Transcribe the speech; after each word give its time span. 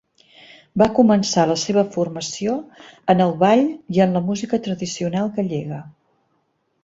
Va 0.81 0.85
començar 0.99 1.43
la 1.49 1.57
seva 1.63 1.83
formació 1.97 2.55
en 3.13 3.21
el 3.27 3.33
ball 3.43 3.63
i 3.97 4.03
en 4.07 4.17
la 4.19 4.23
música 4.31 4.61
tradicional 4.69 5.29
gallega. 5.39 5.83